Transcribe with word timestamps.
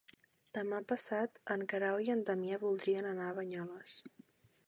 Demà 0.57 0.77
passat 0.91 1.37
en 1.55 1.65
Guerau 1.73 2.01
i 2.07 2.09
en 2.15 2.25
Damià 2.29 2.59
voldrien 2.65 3.09
anar 3.13 3.27
a 3.29 3.35
Banyoles. 3.43 4.01